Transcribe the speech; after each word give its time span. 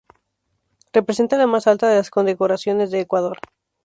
Representa 0.93 1.37
la 1.37 1.45
más 1.45 1.67
alta 1.67 1.87
de 1.87 1.97
las 1.97 2.09
Condecoraciones 2.09 2.89
de 2.89 3.01
Ecuador. 3.01 3.37